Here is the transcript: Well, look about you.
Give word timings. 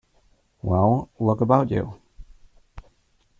Well, 0.63 1.11
look 1.19 1.41
about 1.41 1.69
you. 1.69 2.01